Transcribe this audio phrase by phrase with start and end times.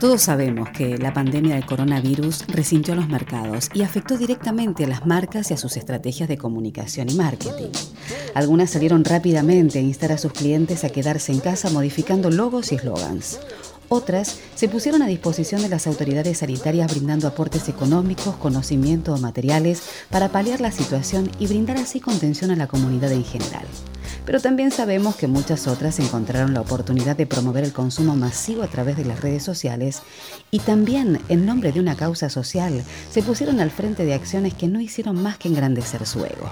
[0.00, 5.06] Todos sabemos que la pandemia del coronavirus resintió los mercados y afectó directamente a las
[5.06, 7.72] marcas y a sus estrategias de comunicación y marketing.
[8.32, 12.76] Algunas salieron rápidamente a instar a sus clientes a quedarse en casa modificando logos y
[12.76, 13.40] eslogans.
[13.88, 19.82] Otras se pusieron a disposición de las autoridades sanitarias brindando aportes económicos, conocimiento o materiales
[20.10, 23.66] para paliar la situación y brindar así contención a la comunidad en general.
[24.24, 28.68] Pero también sabemos que muchas otras encontraron la oportunidad de promover el consumo masivo a
[28.68, 30.02] través de las redes sociales
[30.50, 34.68] y también, en nombre de una causa social, se pusieron al frente de acciones que
[34.68, 36.50] no hicieron más que engrandecer su ego.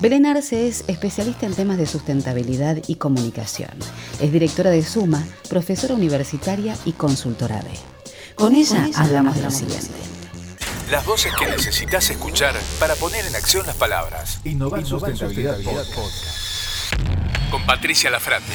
[0.00, 3.70] Belén Arce es especialista en temas de sustentabilidad y comunicación.
[4.20, 7.70] Es directora de Suma, profesora universitaria y consultora B.
[8.34, 9.94] Con ella hablamos de lo siguiente.
[10.90, 14.40] Las voces que necesitas escuchar para poner en acción las palabras.
[14.44, 16.45] Innovar, Sustentabilidad, Podcast.
[17.50, 18.52] Con Patricia Lafrante.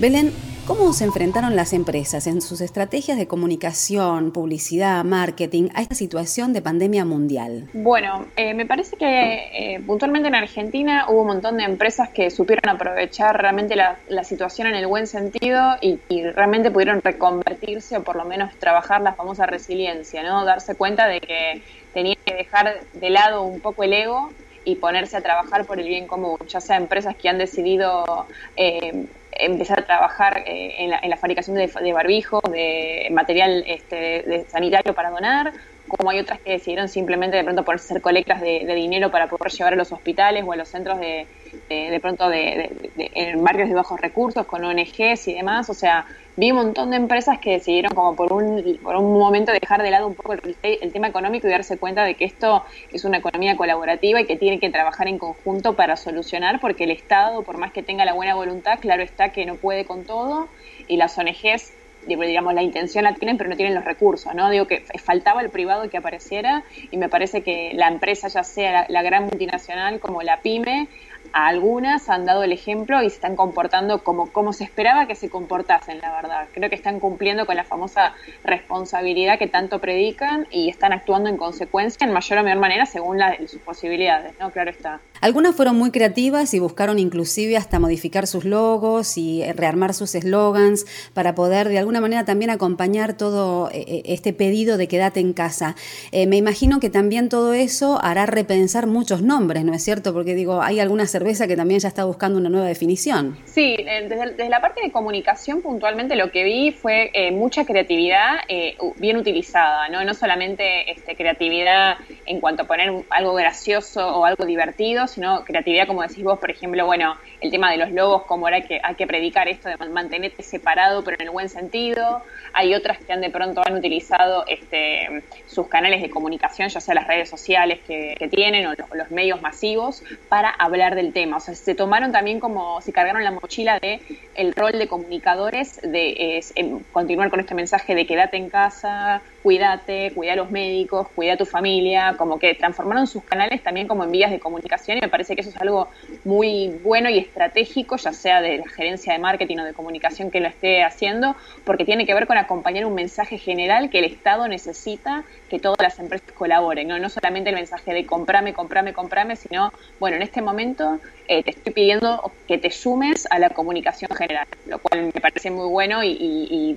[0.00, 0.32] Belén,
[0.66, 6.52] ¿cómo se enfrentaron las empresas en sus estrategias de comunicación, publicidad, marketing a esta situación
[6.52, 7.68] de pandemia mundial?
[7.72, 12.30] Bueno, eh, me parece que eh, puntualmente en Argentina hubo un montón de empresas que
[12.30, 17.98] supieron aprovechar realmente la, la situación en el buen sentido y, y realmente pudieron reconvertirse
[17.98, 20.44] o por lo menos trabajar la famosa resiliencia, ¿no?
[20.44, 21.62] Darse cuenta de que
[21.94, 24.30] tenían que dejar de lado un poco el ego
[24.66, 29.06] y ponerse a trabajar por el bien común, ya sea empresas que han decidido eh,
[29.30, 34.22] empezar a trabajar eh, en, la, en, la, fabricación de, de barbijo, de material este,
[34.22, 35.52] de sanitario para donar,
[35.88, 39.52] como hay otras que decidieron simplemente de pronto ponerse a colectas de, dinero para poder
[39.52, 41.26] llevar a los hospitales o a los centros de,
[41.68, 46.50] de pronto de, en barrios de bajos recursos, con ONGs y demás, o sea, vi
[46.50, 50.06] un montón de empresas que decidieron como por un, por un momento dejar de lado
[50.06, 53.56] un poco el, el, tema económico y darse cuenta de que esto es una economía
[53.56, 57.72] colaborativa y que tiene que trabajar en conjunto para solucionar, porque el Estado, por más
[57.72, 60.48] que tenga la buena voluntad, claro está que no puede con todo
[60.88, 61.72] y las ONGs
[62.06, 64.50] digamos, la intención la tienen, pero no tienen los recursos, ¿no?
[64.50, 68.72] Digo que faltaba el privado que apareciera y me parece que la empresa, ya sea
[68.72, 70.88] la, la gran multinacional como la pyme,
[71.32, 75.28] algunas han dado el ejemplo y se están comportando como, como se esperaba que se
[75.28, 76.48] comportasen, la verdad.
[76.52, 78.14] Creo que están cumpliendo con la famosa
[78.44, 83.18] responsabilidad que tanto predican y están actuando en consecuencia en mayor o menor manera según
[83.46, 84.50] sus posibilidades, ¿no?
[84.50, 85.00] Claro está.
[85.20, 90.84] Algunas fueron muy creativas y buscaron inclusive hasta modificar sus logos y rearmar sus eslogans
[91.14, 95.76] para poder de alguna manera también acompañar todo este pedido de quédate en casa.
[96.12, 100.12] Eh, me imagino que también todo eso hará repensar muchos nombres, ¿no es cierto?
[100.12, 103.38] Porque digo, hay algunas cerveza que también ya está buscando una nueva definición.
[103.46, 108.40] Sí, desde, desde la parte de comunicación puntualmente lo que vi fue eh, mucha creatividad
[108.48, 110.04] eh, bien utilizada, ¿no?
[110.04, 115.86] No solamente este, creatividad en cuanto a poner algo gracioso o algo divertido, sino creatividad,
[115.86, 118.94] como decís vos, por ejemplo, bueno, el tema de los logos, como era que hay
[118.94, 122.22] que predicar esto de mantenerte separado, pero en el buen sentido.
[122.52, 126.94] Hay otras que han de pronto han utilizado este, sus canales de comunicación, ya sea
[126.94, 131.38] las redes sociales que, tienen o los, medios masivos, para hablar tema.
[131.38, 134.00] O sea, se tomaron también como, se cargaron la mochila de
[134.34, 140.10] el rol de comunicadores, de eh, continuar con este mensaje de quédate en casa, cuídate,
[140.12, 144.02] cuida a los médicos, cuida a tu familia, como que transformaron sus canales también como
[144.02, 145.88] en vías de comunicación y me parece que eso es algo
[146.24, 150.40] muy bueno y estratégico, ya sea de la gerencia de marketing o de comunicación que
[150.40, 154.48] lo esté haciendo, porque tiene que ver con acompañar un mensaje general que el Estado
[154.48, 156.98] necesita que todas las empresas colaboren, ¿no?
[156.98, 161.50] no solamente el mensaje de comprame, comprame, comprame, sino, bueno, en este momento eh, te
[161.50, 166.02] estoy pidiendo que te sumes a la comunicación general, lo cual me parece muy bueno
[166.02, 166.76] y,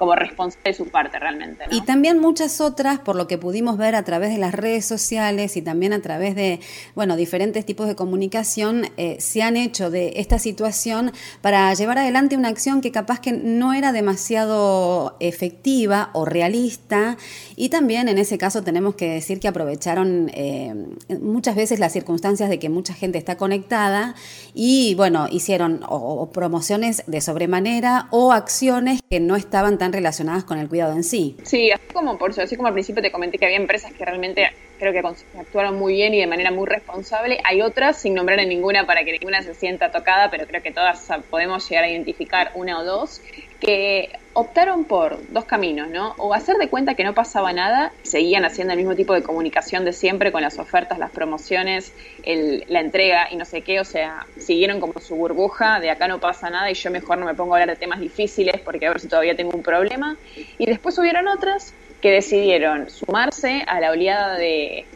[0.00, 1.66] como responsable de su parte realmente.
[1.70, 5.58] Y también muchas otras, por lo que pudimos ver a través de las redes sociales
[5.58, 6.60] y también a través de,
[6.94, 11.12] bueno, diferentes tipos de comunicación, eh, se han hecho de esta situación
[11.42, 17.18] para llevar adelante una acción que capaz que no era demasiado efectiva o realista.
[17.56, 20.74] Y también en ese caso tenemos que decir que aprovecharon eh,
[21.20, 24.14] muchas veces las circunstancias de que mucha gente está conectada
[24.54, 30.44] y, bueno, bueno, hicieron o, promociones de sobremanera o acciones que no estaban tan relacionadas
[30.44, 31.36] con el cuidado en sí.
[31.42, 34.48] Sí, así como por así como al principio te comenté que había empresas que realmente
[34.78, 37.38] creo que actuaron muy bien y de manera muy responsable.
[37.44, 40.72] Hay otras, sin nombrar en ninguna para que ninguna se sienta tocada, pero creo que
[40.72, 43.20] todas podemos llegar a identificar una o dos,
[43.60, 46.14] que optaron por dos caminos, ¿no?
[46.16, 49.84] O hacer de cuenta que no pasaba nada, seguían haciendo el mismo tipo de comunicación
[49.84, 51.92] de siempre con las ofertas, las promociones,
[52.24, 56.20] la entrega y no sé qué, o sea, siguieron como su burbuja de acá no
[56.20, 58.90] pasa nada y yo mejor no me pongo a hablar de temas difíciles porque a
[58.90, 60.16] ver si todavía tengo un problema.
[60.58, 64.86] Y después hubieron otras que decidieron sumarse a la oleada de,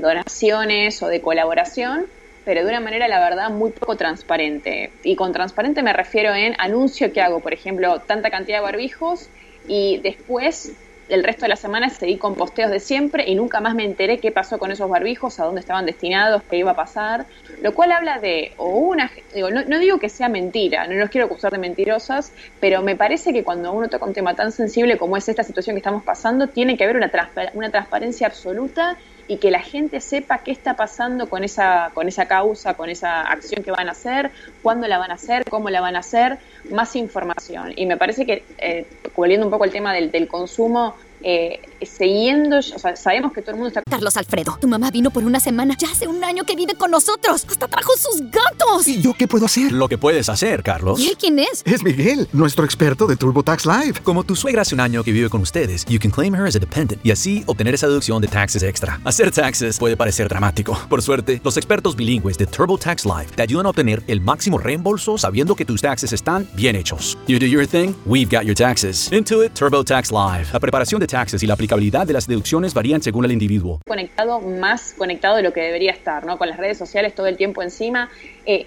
[0.00, 2.06] donaciones o de colaboración,
[2.48, 4.90] pero de una manera, la verdad, muy poco transparente.
[5.02, 9.28] Y con transparente me refiero en anuncio que hago, por ejemplo, tanta cantidad de barbijos
[9.68, 10.72] y después
[11.10, 14.18] el resto de la semana seguí con posteos de siempre y nunca más me enteré
[14.18, 17.26] qué pasó con esos barbijos, a dónde estaban destinados, qué iba a pasar,
[17.60, 21.10] lo cual habla de, o una, digo, no, no digo que sea mentira, no los
[21.10, 24.96] quiero acusar de mentirosas, pero me parece que cuando uno toca un tema tan sensible
[24.96, 27.10] como es esta situación que estamos pasando, tiene que haber una,
[27.52, 28.96] una transparencia absoluta
[29.28, 33.20] y que la gente sepa qué está pasando con esa, con esa causa, con esa
[33.22, 34.30] acción que van a hacer,
[34.62, 36.38] cuándo la van a hacer, cómo la van a hacer,
[36.70, 37.72] más información.
[37.76, 42.58] Y me parece que, eh, volviendo un poco al tema del, del consumo, eh, siguiendo,
[42.58, 43.82] o sea, sabemos que todo el mundo está...
[43.88, 46.90] Carlos Alfredo, tu mamá vino por una semana, ya hace un año que vive con
[46.90, 48.86] nosotros, hasta trajo sus gatos.
[48.86, 49.72] ¿Y yo qué puedo hacer?
[49.72, 51.00] Lo que puedes hacer, Carlos.
[51.00, 51.62] ¿Y quién es?
[51.64, 54.00] Es Miguel, nuestro experto de TurboTax Live.
[54.02, 56.56] Como tu suegra hace un año que vive con ustedes, you can claim her as
[56.56, 59.00] a dependent y así obtener esa deducción de taxes extra.
[59.04, 60.78] Hacer taxes puede parecer dramático.
[60.88, 65.18] Por suerte, los expertos bilingües de TurboTax Live te ayudan a obtener el máximo reembolso
[65.18, 67.18] sabiendo que tus taxes están bien hechos.
[67.26, 69.10] You do your thing, we've got your taxes.
[69.12, 70.48] Intuit TurboTax Live.
[70.52, 73.80] La preparación de taxes y la aplicabilidad de las deducciones varían según el individuo.
[73.86, 76.38] Conectado, más conectado de lo que debería estar, ¿no?
[76.38, 78.10] Con las redes sociales todo el tiempo encima.
[78.50, 78.66] Eh,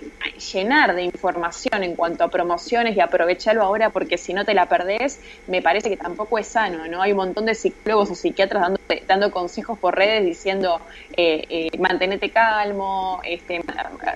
[0.54, 4.68] llenar de información en cuanto a promociones y aprovecharlo ahora porque si no te la
[4.68, 7.02] perdés, me parece que tampoco es sano, ¿no?
[7.02, 10.80] Hay un montón de psicólogos o psiquiatras dando, consejos por redes diciendo
[11.18, 13.64] eh, eh, mantenete calmo, este,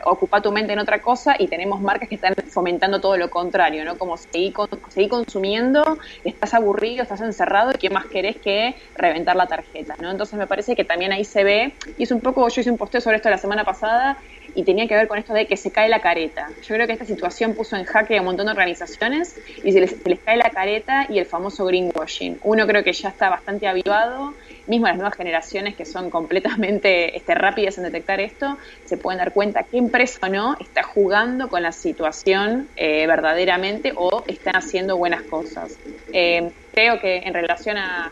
[0.04, 3.84] ocupa tu mente en otra cosa y tenemos marcas que están fomentando todo lo contrario,
[3.86, 3.98] ¿no?
[3.98, 9.36] Como seguir, con, seguir consumiendo, estás aburrido, estás encerrado y qué más querés que reventar
[9.36, 10.12] la tarjeta, ¿no?
[10.12, 12.78] Entonces me parece que también ahí se ve, y es un poco, yo hice un
[12.78, 14.20] posteo sobre esto la semana pasada
[14.54, 16.48] y tenía que ver con esto de que se cae la careta.
[16.62, 19.80] Yo creo que esta situación puso en jaque a un montón de organizaciones y se
[19.80, 22.40] les, cae la careta y el famoso greenwashing.
[22.44, 24.34] Uno creo que ya está bastante avivado,
[24.68, 29.34] mismo las nuevas generaciones que son completamente este, rápidas en detectar esto, se pueden dar
[29.34, 34.98] cuenta qué empresa o no está jugando con la situación eh, verdaderamente o están haciendo
[34.98, 35.78] buenas cosas.
[36.12, 38.12] Eh, creo que en relación a,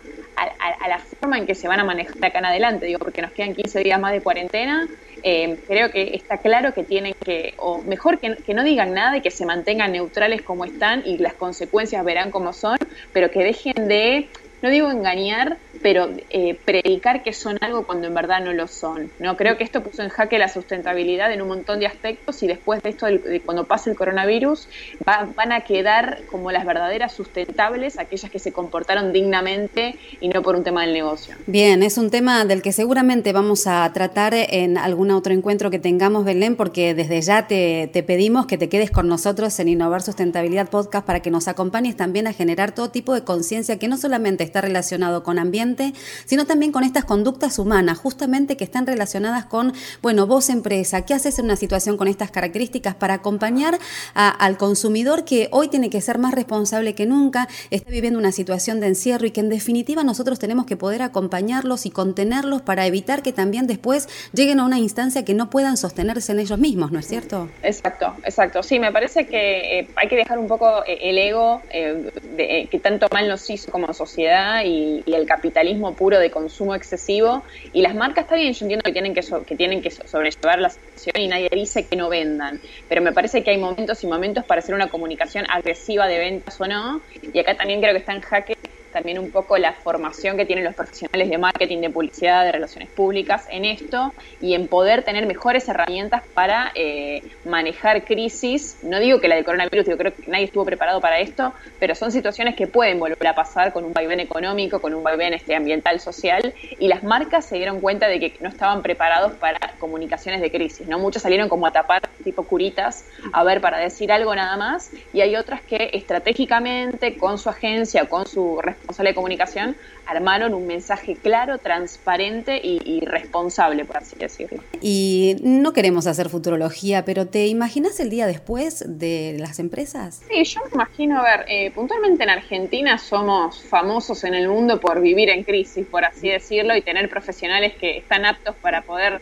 [0.88, 3.54] la forma en que se van a manejar acá en adelante, digo, porque nos quedan
[3.54, 4.88] 15 días más de cuarentena,
[5.22, 9.18] eh, creo que está claro que tienen que, o mejor que, que, no digan nada
[9.18, 12.78] y que se mantengan neutrales como están y las consecuencias verán cómo son,
[13.14, 14.28] pero que dejen de
[14.64, 19.12] no digo engañar, pero eh, predicar que son algo cuando en verdad no lo son.
[19.20, 22.48] No creo que esto puso en jaque la sustentabilidad en un montón de aspectos y
[22.48, 23.06] después de esto,
[23.46, 24.70] cuando pase el coronavirus,
[25.06, 30.56] van a quedar como las verdaderas sustentables, aquellas que se comportaron dignamente y no por
[30.56, 31.36] un tema del negocio.
[31.46, 35.80] Bien, es un tema del que seguramente vamos a tratar en algún otro encuentro que
[35.80, 40.02] tengamos, Belén, porque desde ya te, te pedimos que te quedes con nosotros en Innovar
[40.02, 43.98] Sustentabilidad Podcast para que nos acompañes también a generar todo tipo de conciencia que no
[43.98, 45.94] solamente está relacionado con ambiente,
[46.26, 51.16] sino también con estas conductas humanas, justamente que están relacionadas con, bueno, vos empresa, ¿qué
[51.16, 53.80] haces en una situación con estas características para acompañar
[54.14, 58.80] al consumidor que hoy tiene que ser más responsable que nunca, está viviendo una situación
[58.80, 63.24] de encierro y que en definitiva nosotros tenemos que poder acompañarlos y contenerlos para evitar
[63.24, 67.00] que también después lleguen a una instancia que no puedan sostenerse en ellos mismos, ¿no
[67.00, 67.50] es cierto?
[67.64, 68.62] Exacto, exacto.
[68.62, 72.80] Sí, me parece que eh, hay que dejar un poco eh, el ego eh, que
[72.80, 77.44] tanto mal nos hizo como sociedad y, el capitalismo puro de consumo excesivo.
[77.72, 80.70] Y las marcas, está bien, yo entiendo que tienen que, que tienen que sobrellevar la
[80.70, 82.60] situación y nadie dice que no vendan,
[82.90, 86.60] pero me parece que hay momentos y momentos para hacer una comunicación agresiva de ventas
[86.60, 87.02] o no.
[87.34, 88.58] Y acá también creo que está en jaque
[88.94, 92.90] también un poco la formación que tienen los profesionales de marketing, de publicidad, de relaciones
[92.90, 98.78] públicas en esto y en poder tener mejores herramientas para eh, manejar crisis.
[98.84, 101.96] No digo que la del coronavirus, yo creo que nadie estuvo preparado para esto, pero
[101.96, 105.56] son situaciones que pueden volver a pasar con un vaivén económico, con un vaivén este,
[105.56, 110.42] ambiental, social, y las marcas se dieron cuenta de que no estaban preparados para comunicaciones
[110.42, 110.88] de crisis.
[110.88, 111.00] ¿no?
[111.00, 115.22] Muchas salieron como a tapar tipo curitas, a ver, para decir algo nada más, y
[115.22, 120.68] hay otras que estratégicamente, con su agencia, con su responsabilidad, responsable de comunicación, armaron un
[120.68, 124.62] mensaje claro, transparente y, responsable, por así decirlo.
[124.82, 130.22] Y no queremos hacer futurología, pero ¿te imaginas el día después de las empresas?
[130.30, 134.80] Sí, yo me imagino, a ver, eh, puntualmente en Argentina somos famosos en el mundo
[134.80, 139.22] por vivir en crisis, por así decirlo, y tener profesionales que están aptos para poder,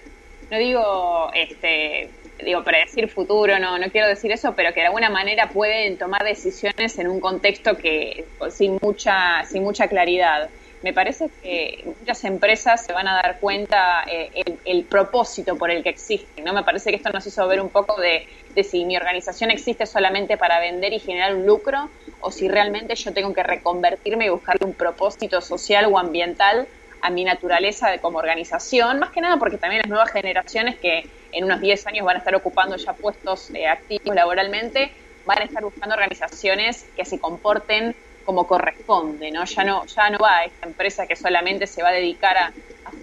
[0.50, 2.10] no digo, este
[2.44, 6.24] digo, predecir futuro, no, no quiero decir eso, pero que de alguna manera pueden tomar
[6.24, 10.50] decisiones en un contexto que sin mucha, sin mucha claridad.
[10.82, 14.32] Me parece que muchas empresas se van a dar cuenta eh,
[14.66, 16.54] el, propósito por el que existen, ¿no?
[16.54, 19.86] Me parece que esto nos hizo ver un poco de, de si mi organización existe
[19.86, 21.90] solamente para vender y generar un lucro
[22.22, 26.68] o si realmente yo tengo que reconvertirme y buscarle un propósito social o ambiental
[27.02, 31.46] a mi naturaleza como organización, más que nada porque también las nuevas generaciones que en
[31.46, 34.92] unos 10 años van a estar ocupando ya puestos eh, activos laboralmente,
[35.26, 37.96] van a estar buscando organizaciones que se comporten
[38.26, 39.46] como corresponde, ¿no?
[39.46, 42.54] Ya no, ya no va a esta empresa que solamente se va a dedicar a,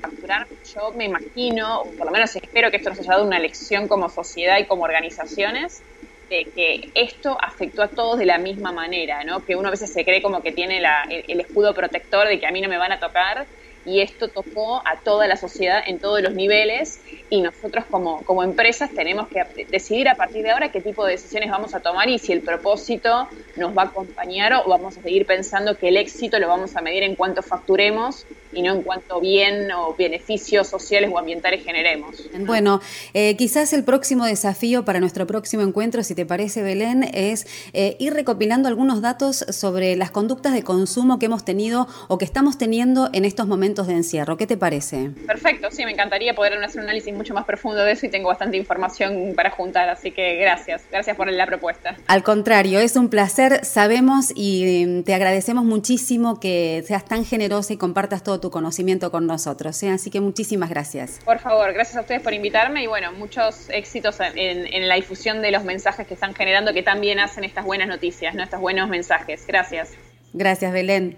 [0.01, 0.47] facturar.
[0.75, 4.11] Yo me imagino, por lo menos espero que esto nos haya dado una lección como
[4.11, 5.83] sociedad y como organizaciones,
[6.29, 9.45] de que esto afectó a todos de la misma manera, ¿no?
[9.45, 12.51] Que uno a veces se cree como que tiene el escudo protector de que a
[12.51, 13.47] mí no me van a tocar
[13.85, 18.43] y esto tocó a toda la sociedad en todos los niveles y nosotros como, como
[18.43, 22.09] empresas tenemos que decidir a partir de ahora qué tipo de decisiones vamos a tomar
[22.09, 25.97] y si el propósito nos va a acompañar o vamos a seguir pensando que el
[25.97, 30.69] éxito lo vamos a medir en cuanto facturemos y no en cuanto bien o beneficios
[30.69, 32.17] sociales o ambientales generemos.
[32.47, 32.81] Bueno,
[33.13, 37.97] eh, quizás el próximo desafío para nuestro próximo encuentro, si te parece Belén, es eh,
[37.99, 42.59] ir recopilando algunos datos sobre las conductas de consumo que hemos tenido o que estamos
[42.59, 44.37] teniendo en estos momentos de encierro.
[44.37, 45.11] ¿Qué te parece?
[45.27, 48.29] Perfecto, sí, me encantaría poder hacer un análisis mucho más profundo de eso y tengo
[48.29, 51.97] bastante información para juntar, así que gracias, gracias por la propuesta.
[52.07, 57.75] Al contrario, es un placer, sabemos y em, te agradecemos muchísimo que seas tan generosa
[57.75, 59.91] y compartas todo tu conocimiento con nosotros, ¿eh?
[59.91, 61.21] así que muchísimas gracias.
[61.25, 65.51] Por favor, gracias a ustedes por invitarme y bueno, muchos éxitos en, la difusión de
[65.51, 68.43] los mensajes que están generando, que también hacen estas buenas noticias, ¿no?
[68.43, 69.47] estos buenos mensajes.
[69.47, 69.91] Gracias.
[70.33, 71.17] Gracias, Belén.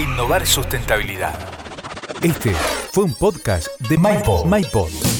[0.00, 1.34] Innovar sustentabilidad.
[2.22, 2.54] Este
[2.90, 5.19] fue un podcast de MyPod.